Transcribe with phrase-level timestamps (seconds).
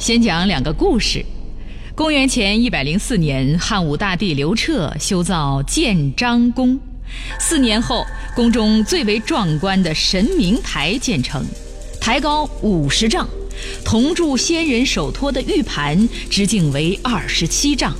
[0.00, 1.22] 先讲两个故事。
[1.94, 6.80] 公元前一百零四年，汉武大帝刘彻修造建章宫。
[7.38, 11.44] 四年后，宫中最为壮观的神明台建成，
[12.00, 13.28] 台高五十丈，
[13.84, 17.94] 铜铸仙人手托的玉盘直径为二十七丈，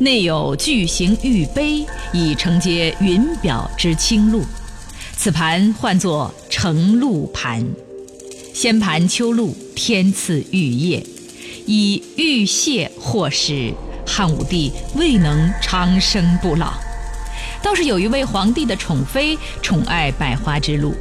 [0.00, 4.42] 内有巨型玉杯，以承接云表之清露。
[5.16, 7.66] 此盘唤作承露盘。
[8.52, 11.04] 仙盘秋露，天赐玉液。
[11.66, 13.72] 以玉屑获食
[14.06, 16.74] 汉武帝未能长生不老。
[17.62, 20.94] 倒是有一位皇帝的宠妃宠爱百花之露，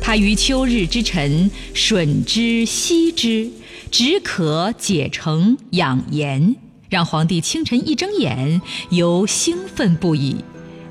[0.00, 3.50] 她于秋日之晨吮之吸之，
[3.90, 6.56] 止渴解成养颜，
[6.88, 10.36] 让皇帝清晨一睁眼犹兴奋不已，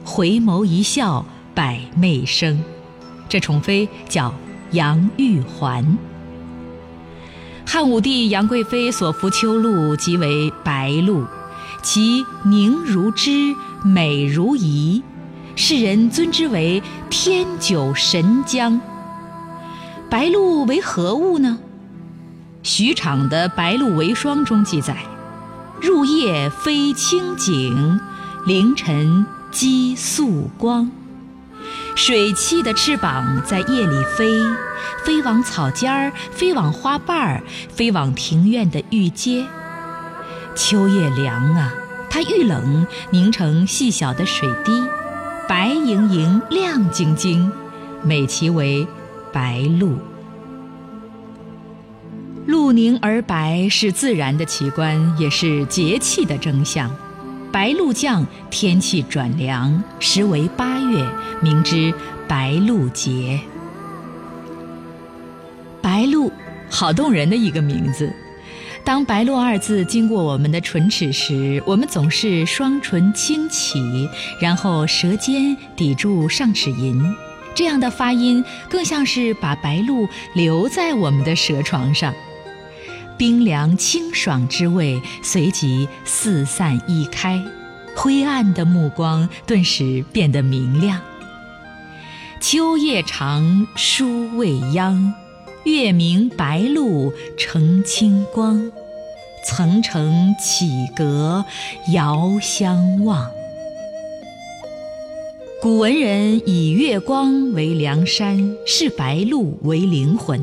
[0.06, 2.64] 回眸一笑百媚生。
[3.28, 4.34] 这宠妃叫
[4.72, 5.98] 杨玉环。
[7.70, 11.26] 汉武帝杨贵妃所服秋露即为白露，
[11.82, 15.04] 其凝如脂，美如仪，
[15.54, 18.80] 世人尊之为天酒神浆。
[20.10, 21.60] 白露为何物呢？
[22.64, 24.96] 许昶的《白露为霜》中记载：
[25.82, 28.00] 入夜飞清景，
[28.46, 30.90] 凌晨积素光。
[31.98, 34.40] 水汽的翅膀在夜里飞，
[35.04, 39.44] 飞往草尖儿，飞往花瓣儿，飞往庭院的玉阶。
[40.56, 41.74] 秋夜凉啊，
[42.08, 44.72] 它遇冷凝成细小的水滴，
[45.50, 47.52] 白莹莹、亮晶晶，
[48.04, 48.88] 美其为
[49.34, 49.98] 白露。
[52.46, 56.92] 露凝而白是自然的奇观，也是节气的征象。
[57.52, 61.06] 白露降，天气转凉，时为八月，
[61.42, 61.94] 名之
[62.28, 63.40] 白露节。
[65.82, 66.32] 白露，
[66.70, 68.12] 好动人的一个名字。
[68.84, 74.10] 当“白露”二字经过我们的唇齿时，我们总是双唇轻启，
[74.40, 77.14] 然后舌尖抵住上齿龈，
[77.54, 82.14] 这样的发音更像是把白露留在我们的舌床上。
[83.18, 87.44] 冰凉清爽之味随即四散溢开，
[87.98, 91.02] 灰暗的目光顿时变得明亮。
[92.40, 95.16] 秋夜长，书未央，
[95.64, 98.72] 月明白露成清光，
[99.44, 101.44] 层层绮阁
[101.92, 103.32] 遥相望。
[105.60, 110.40] 古文人以月光为梁山，视白露为灵魂。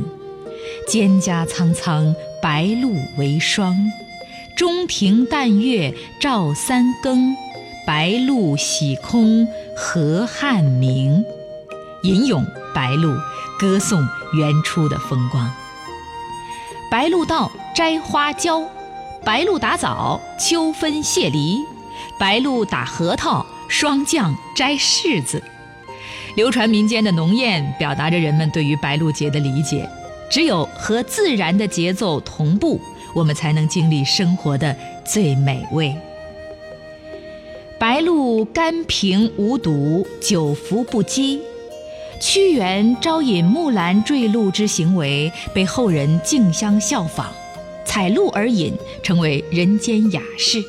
[0.88, 3.72] 蒹葭苍苍，白露为霜；
[4.56, 7.34] 中庭淡月照三更，
[7.86, 9.46] 白露洗空
[9.76, 11.24] 河汉明。
[12.02, 13.14] 吟咏白露，
[13.58, 15.50] 歌颂原初的风光。
[16.90, 18.62] 白露到，摘花椒；
[19.24, 21.58] 白露打枣，秋分卸梨；
[22.18, 25.42] 白露打核桃，霜降摘柿子。
[26.36, 29.88] 流传民间的农谚，表达着人们对于白露节的理解。
[30.30, 32.80] 只有和自然的节奏同步，
[33.14, 34.74] 我们才能经历生活的
[35.04, 35.94] 最美味。
[37.86, 41.38] 白露甘平无毒，久服不饥。
[42.18, 47.26] 屈原招引木兰坠露之行为被后人竞相效仿，
[47.84, 48.72] 采露而饮
[49.02, 50.64] 成为人间雅事。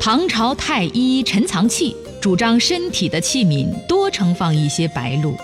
[0.00, 5.36] 唐朝太医陈藏器主张身体的器皿多盛放一些白露。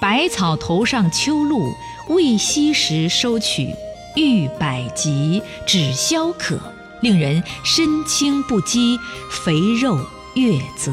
[0.00, 1.70] 百草头上秋露，
[2.08, 3.74] 未息时收取，
[4.16, 6.58] 愈百疾，止消渴，
[7.04, 8.98] 令人身轻不羁，
[9.30, 10.00] 肥肉
[10.34, 10.90] 越泽。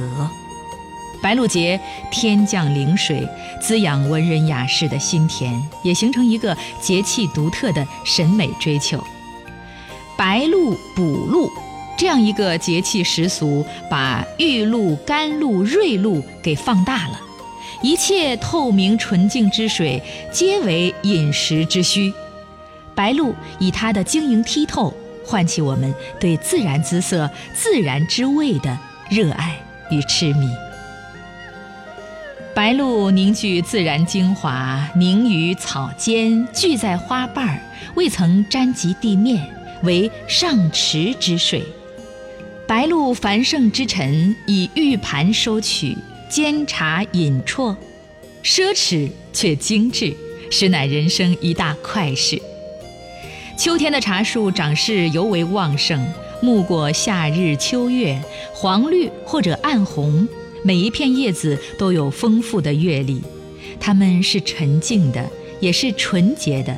[1.21, 1.79] 白露节
[2.11, 3.25] 天降灵水，
[3.61, 9.01] 滋养文人雅士的心田，也形成一个节气独特的审美追求。
[10.17, 11.49] 白露补露
[11.97, 17.19] 这样一个节气习俗，把玉露、甘露、瑞露给放大了。
[17.81, 22.13] 一切透明纯净之水，皆为饮食之需。
[22.93, 24.93] 白露以它的晶莹剔透，
[25.31, 28.77] 唤起我们对自然姿色、自然之味的
[29.09, 29.57] 热爱
[29.89, 30.49] 与痴迷。
[32.53, 37.61] 白露凝聚自然精华，凝于草间，聚在花瓣儿，
[37.95, 39.49] 未曾沾及地面，
[39.83, 41.63] 为上池之水。
[42.67, 45.97] 白露繁盛之晨，以玉盘收取。
[46.29, 47.75] 煎茶饮啜，
[48.43, 50.13] 奢侈却精致，
[50.49, 52.41] 实乃人生一大快事。
[53.61, 56.03] 秋天的茶树长势尤为旺盛，
[56.41, 58.19] 暮过夏日秋月，
[58.51, 60.27] 黄绿或者暗红，
[60.63, 63.21] 每一片叶子都有丰富的阅历。
[63.79, 65.23] 它们是沉静的，
[65.59, 66.75] 也是纯洁的。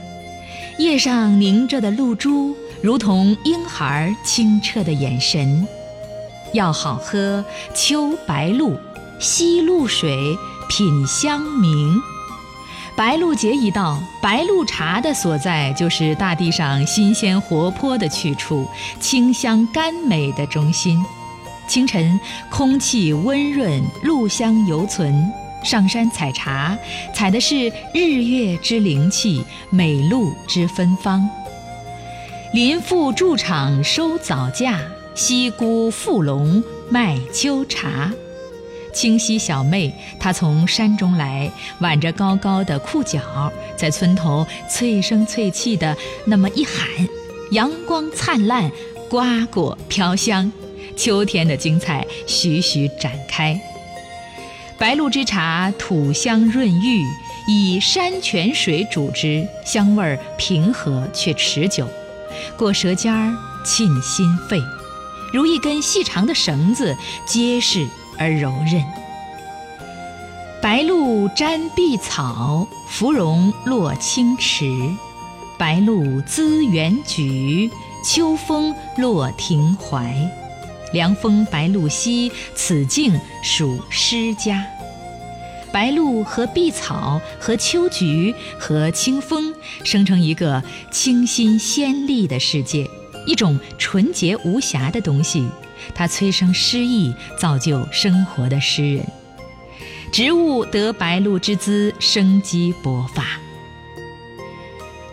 [0.78, 5.66] 叶上凝着的露珠，如同婴孩清澈的眼神。
[6.52, 8.76] 要好喝，秋白露，
[9.20, 10.38] 吸露水，
[10.68, 12.13] 品香茗。
[12.96, 18.68] 白露节一到，白露茶的所在就是大地上新鲜活泼的去处，
[19.00, 21.04] 清香甘美的中心。
[21.68, 22.20] 清晨，
[22.52, 25.32] 空气温润，露香犹存。
[25.64, 26.78] 上山采茶，
[27.16, 31.28] 采的是日月之灵气，美露之芬芳。
[32.54, 34.80] 林妇筑场收早价，
[35.16, 38.12] 西姑富龙卖秋茶。
[38.94, 46.88] 清溪小妹，她从山中来，挽着高高的裤脚，在村头脆声脆气的那么一喊，
[47.52, 48.72] 阳光灿烂，
[49.10, 50.50] 瓜果飘香，
[50.96, 53.60] 秋天的精彩徐徐展开。
[54.78, 57.04] 白露之茶土香润玉，
[57.48, 61.88] 以山泉水煮之，香味平和却持久，
[62.58, 64.62] 过舌尖儿沁心肺，
[65.32, 66.96] 如一根细长的绳子，
[67.26, 67.88] 结实。
[68.18, 68.84] 而柔韧。
[70.62, 74.66] 白露沾碧草，芙蓉落清池。
[75.58, 77.70] 白露滋园菊，
[78.06, 80.16] 秋风落庭槐。
[80.94, 84.66] 凉风白露兮，此境属诗家。
[85.72, 92.88] 白露和碧草和秋菊和清风，生成一个清新鲜丽的世界，
[93.26, 95.50] 一种纯洁无瑕的东西。
[95.96, 99.06] 它催生诗意，造就生活的诗人。
[100.12, 103.26] 植物得白露之姿，生机勃发。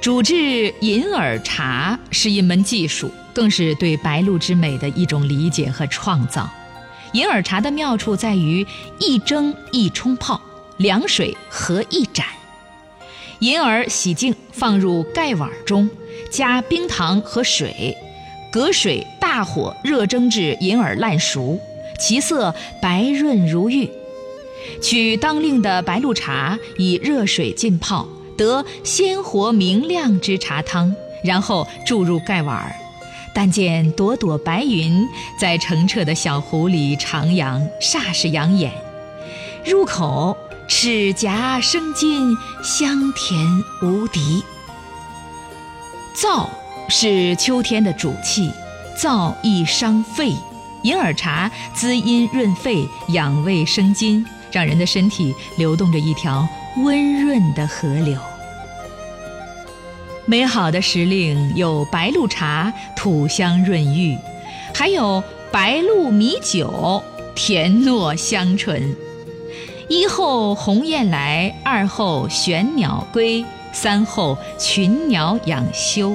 [0.01, 6.51] 煮制银耳茶是一门技术，更是对白露之美的一种理解和创造。
[7.13, 8.67] 银耳茶的妙处在于
[8.99, 10.41] 一蒸一冲泡，
[10.77, 12.25] 凉水合一盏。
[13.41, 15.89] 银耳洗净，放入盖碗中，
[16.31, 17.97] 加冰糖和水。
[18.53, 21.57] 隔水大火热蒸至银耳烂熟，
[22.01, 23.89] 其色白润如玉。
[24.83, 30.93] 取当令的白露茶，以热水浸泡，得鲜活明亮之茶汤，
[31.23, 32.75] 然后注入盖碗儿。
[33.33, 35.07] 但见朵朵白云
[35.39, 38.73] 在澄澈的小湖里徜徉，煞是养眼。
[39.65, 40.37] 入口
[40.67, 43.39] 齿颊生津，香甜
[43.81, 44.43] 无敌。
[46.17, 46.49] 燥。
[46.93, 48.51] 是秋天的主气，
[49.01, 50.35] 燥易伤肺，
[50.83, 56.47] 银耳茶滋阴润肺、养胃生津，让人的身体流动着一条
[56.85, 58.19] 温润的河流。
[60.27, 64.19] 美好的时令有白露茶，土香润玉，
[64.75, 67.03] 还有白露米酒，
[67.35, 68.95] 甜糯香醇。
[69.89, 73.43] 一后鸿雁来，二后玄鸟归，
[73.73, 76.15] 三后群鸟养休。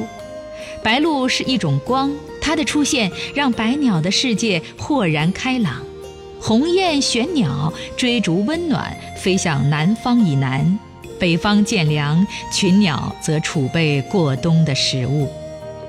[0.84, 2.12] 白露是一种光，
[2.46, 5.82] 它的出现让百鸟的世界豁然开朗。
[6.40, 10.64] 鸿雁、玄鸟追逐温暖，飞向南方以南；
[11.20, 15.28] 北方渐凉，群鸟则储备过冬的食物。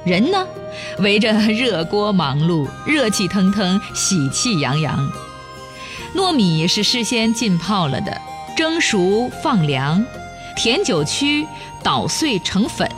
[0.06, 0.46] 人呢，
[1.00, 5.12] 围着热锅忙碌，热气腾腾，喜气洋洋。
[6.14, 8.18] 糯米是事先浸泡了的，
[8.56, 10.02] 蒸熟放凉，
[10.56, 11.46] 甜酒曲
[11.82, 12.88] 捣碎成粉。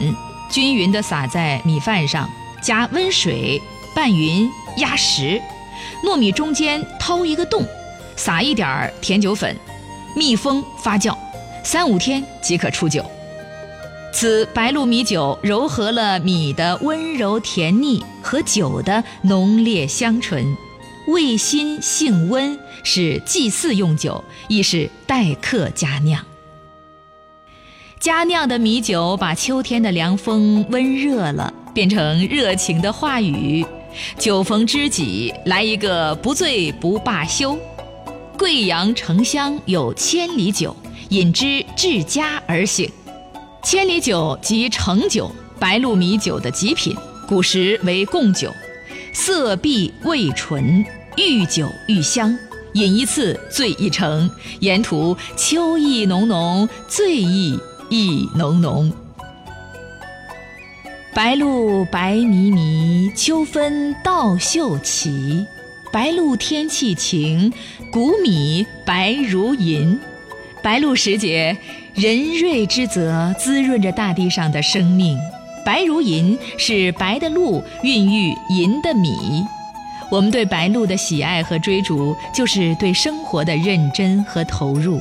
[0.48, 3.60] 均匀地撒在米饭上，加温水
[3.94, 5.40] 拌匀压实。
[6.04, 7.64] 糯米中间掏一个洞，
[8.16, 9.56] 撒一点儿甜酒粉，
[10.14, 11.16] 密封发酵，
[11.64, 13.04] 三五天即可出酒。
[14.12, 20.56] 此白露米酒糅合了米的温柔甜腻和酒的浓烈香醇，
[21.08, 26.24] 味辛性温，是祭祀用酒，亦是待客佳酿。
[28.00, 33.64] 佳酿的米酒把秋天的凉风温热了，变成热情的话语。
[34.18, 37.56] 酒逢知己，来一个不醉不罢休。
[38.36, 40.74] 贵阳城乡有千里酒，
[41.10, 42.90] 饮之至家而醒。
[43.62, 45.30] 千里酒即成酒，
[45.60, 46.96] 白露米酒的极品，
[47.28, 48.52] 古时为贡酒，
[49.12, 50.84] 色碧味醇，
[51.16, 52.36] 遇酒愈香。
[52.72, 57.56] 饮一次醉一程，沿途秋意浓浓，醉意。
[57.88, 58.92] 意浓浓，
[61.18, 65.44] 白露白迷迷，秋分稻秀奇。
[65.90, 67.52] 白露天气晴，
[67.90, 69.98] 谷米白如银。
[70.62, 71.56] 白露时节，
[71.92, 75.18] 仁瑞之泽滋润着大地上的生命。
[75.64, 79.44] 白如银是白的露孕育银的米。
[80.12, 85.00] 我们对白露的喜爱和追逐，就是对生活的认真和投入。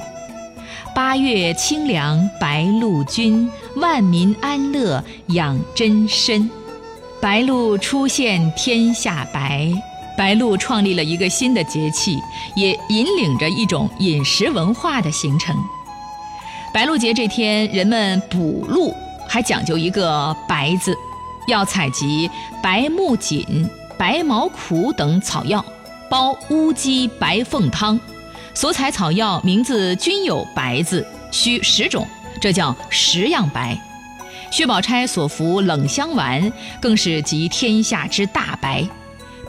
[0.95, 3.47] 八月清凉白露君，
[3.79, 6.50] 万民安乐养真身。
[7.19, 9.72] 白露出现天下白，
[10.15, 12.19] 白露创立了一个新的节气，
[12.55, 15.55] 也引领着一种饮食文化的形成。
[16.74, 18.93] 白露节这天，人们捕露
[19.27, 20.96] 还讲究一个“白”字，
[21.48, 22.29] 要采集
[22.62, 23.67] 白木槿、
[23.98, 25.65] 白毛苦等草药，
[26.07, 28.00] 煲乌鸡白凤汤。
[28.53, 32.07] 所采草药名字均有“白”字，需十种，
[32.39, 33.77] 这叫十样白。
[34.50, 36.51] 薛宝钗所服冷香丸，
[36.82, 38.88] 更是集天下之大白。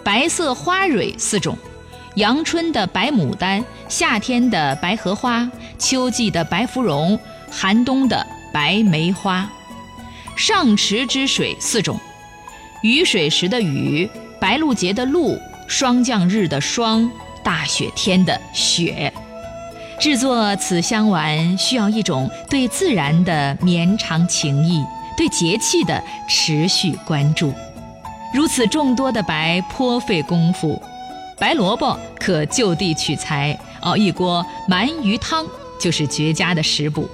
[0.03, 1.57] 白色花蕊四种：
[2.17, 7.19] 阳春的白牡丹，夏天的白荷花，秋季的白芙蓉，
[7.51, 9.49] 寒冬的白梅花。
[10.37, 11.99] 上池之水四种：
[12.83, 14.09] 雨水时的雨，
[14.41, 17.09] 白露节的露，霜降日的霜，
[17.45, 19.13] 大雪天的雪。
[19.99, 24.81] 制作此香丸需要一种对自然的绵长情谊，
[25.17, 27.53] 对节气的持续关注。
[28.33, 30.81] 如此众多的白颇费功夫，
[31.37, 35.45] 白萝卜可就地取材，熬一锅鳗鱼汤
[35.81, 37.09] 就是绝佳的食补。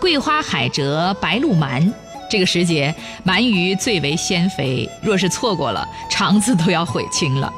[0.00, 1.92] 桂花海蜇白露鳗，
[2.30, 2.94] 这个时节
[3.26, 7.52] 鳗鱼最为鲜肥，若是错过了，肠子都要悔青了。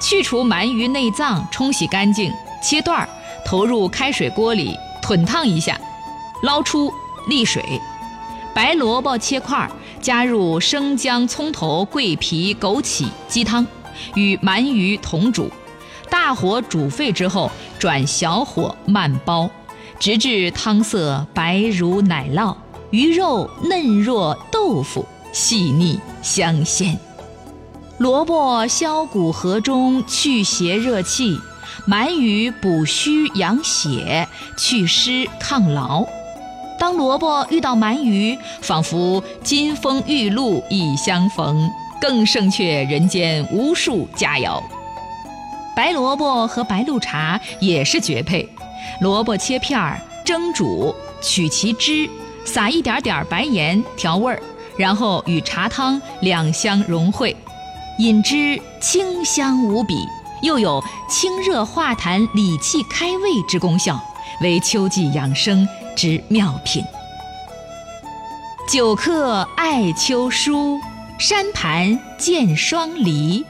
[0.00, 3.08] 去除鳗鱼内脏，冲洗干净，切段儿。
[3.44, 5.78] 投入开水锅里滚烫一下，
[6.42, 6.92] 捞出
[7.28, 7.62] 沥水，
[8.54, 9.70] 白萝卜切块，
[10.00, 13.66] 加入生姜、葱头、桂皮、枸杞、鸡汤，
[14.14, 15.50] 与鳗鱼同煮，
[16.08, 19.48] 大火煮沸之后转小火慢煲，
[19.98, 22.54] 直至汤色白如奶酪，
[22.90, 26.98] 鱼肉嫩若豆腐，细腻香鲜。
[27.98, 31.38] 萝卜消谷和中，去邪热气。
[31.86, 36.04] 鳗鱼补虚养血、祛湿抗劳。
[36.78, 44.62] 当萝卜遇到鳗鱼，仿佛金风玉露一相逢，更胜却人间无数佳肴。
[45.76, 48.48] 白萝卜和白露茶也是绝配。
[49.00, 52.08] 萝卜切片儿，蒸煮，取其汁，
[52.44, 54.40] 撒一点点白盐调味儿，
[54.76, 57.34] 然后与茶汤两相融汇，
[57.98, 59.96] 饮之清香无比。
[60.42, 64.00] 又有清热化痰、理气开胃之功效，
[64.40, 66.84] 为秋季养生之妙品。
[68.68, 70.80] 九客爱秋书，
[71.18, 73.44] 山盘见霜梨。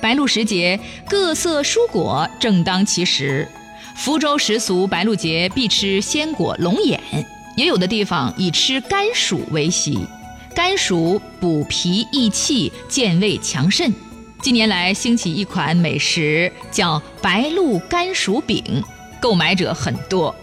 [0.00, 0.78] 白露时节，
[1.08, 3.48] 各色蔬果正当其时。
[3.96, 7.00] 福州时俗，白露节必吃鲜果龙眼，
[7.56, 10.06] 也有的地方以吃甘薯为习。
[10.54, 13.92] 甘薯补脾益气，健胃强肾。
[14.44, 18.84] 近年来兴起一款美食，叫白露甘薯饼，
[19.18, 20.34] 购买者很多。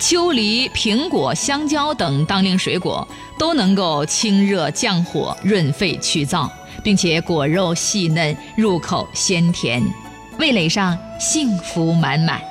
[0.00, 3.06] 秋梨、苹果、香蕉等当令水果
[3.38, 6.50] 都能够清热降火、润肺去燥，
[6.82, 9.80] 并且果肉细嫩，入口鲜甜，
[10.40, 12.42] 味蕾上幸福满满。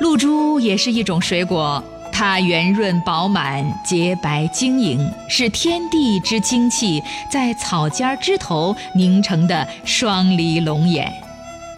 [0.00, 1.84] 露珠也是一种水果。
[2.16, 11.12] 它圆润饱满、洁白晶莹，是天地之精气在草尖枝头凝成的双离龙眼。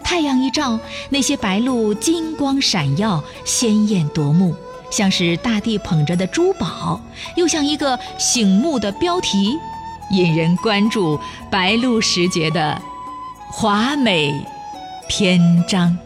[0.03, 0.79] 太阳一照，
[1.09, 4.55] 那些白露金光闪耀、鲜艳夺目，
[4.91, 7.01] 像是大地捧着的珠宝，
[7.35, 9.57] 又像一个醒目的标题，
[10.11, 12.79] 引人关注白露时节的
[13.51, 14.31] 华美
[15.09, 15.97] 篇章。